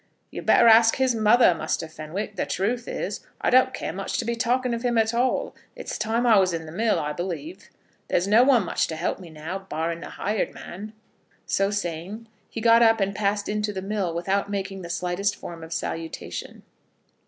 "You'd 0.31 0.47
better 0.47 0.67
ax 0.67 0.93
his 0.95 1.13
mother, 1.13 1.53
Muster 1.53 1.87
Fenwick. 1.87 2.35
The 2.35 2.47
truth 2.47 2.87
is, 2.87 3.19
I 3.39 3.51
don't 3.51 3.71
care 3.71 3.93
much 3.93 4.17
to 4.17 4.25
be 4.25 4.35
talking 4.35 4.73
of 4.73 4.81
him 4.81 4.97
at 4.97 5.13
all. 5.13 5.53
It's 5.75 5.95
time 5.99 6.25
I 6.25 6.39
was 6.39 6.53
in 6.53 6.65
the 6.65 6.71
mill, 6.71 6.97
I 6.99 7.13
believe. 7.13 7.69
There's 8.07 8.27
no 8.27 8.43
one 8.43 8.65
much 8.65 8.87
to 8.87 8.95
help 8.95 9.19
me 9.19 9.29
now, 9.29 9.59
barring 9.69 9.99
the 9.99 10.09
hired 10.09 10.55
man." 10.55 10.93
So 11.45 11.69
saying, 11.69 12.27
he 12.49 12.59
got 12.61 12.81
up 12.81 12.99
and 12.99 13.13
passed 13.13 13.47
into 13.47 13.71
the 13.71 13.83
mill 13.83 14.11
without 14.11 14.49
making 14.49 14.81
the 14.81 14.89
slightest 14.89 15.35
form 15.35 15.63
of 15.63 15.71
salutation. 15.71 16.63